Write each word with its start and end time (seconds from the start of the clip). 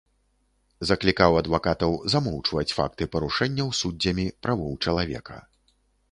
Заклікаў 0.89 1.35
адвакатаў 1.41 1.91
замоўчваць 2.13 2.75
факты 2.77 3.07
парушэнняў 3.15 3.69
суддзямі 3.81 4.25
правоў 4.47 4.71
чалавека. 4.87 5.37